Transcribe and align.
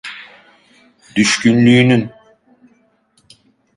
Düşkünlüğünün. 1.15 2.09